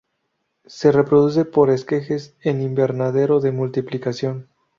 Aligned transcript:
Se 0.65 0.91
reproduce 0.91 1.45
por 1.45 1.69
esquejes, 1.69 2.35
en 2.41 2.59
invernadero 2.63 3.39
de 3.39 3.51
multiplicación. 3.51 4.47